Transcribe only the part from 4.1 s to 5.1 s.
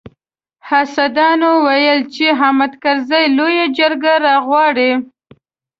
راغواړي.